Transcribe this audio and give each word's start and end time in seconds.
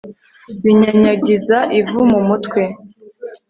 binyanyagiza 0.63 1.57
ivu 1.79 1.99
mu 2.11 2.19
mutwe 2.27 2.61